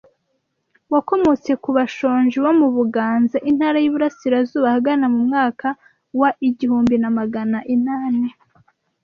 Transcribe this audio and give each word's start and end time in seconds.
Wakomotse 0.93 1.51
ku 1.63 1.69
bashonji 1.77 2.37
bo 2.43 2.51
mu 2.59 2.67
Buganza 2.75 3.37
Intara 3.49 3.77
y’i 3.83 3.91
Burasirazuba 3.93 4.65
ahagana 4.69 5.05
mu 5.13 5.19
mwaka 5.27 5.67
wa 6.19 6.29
igihumbi 6.47 6.95
namagana 7.01 7.59
inani 7.75 8.29